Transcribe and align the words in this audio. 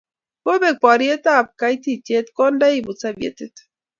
kobek 0.43 0.77
poriet 0.83 1.25
ab 1.37 1.47
kaititiet 1.59 2.25
konda 2.37 2.67
iput 2.79 2.97
sovietit 3.03 3.55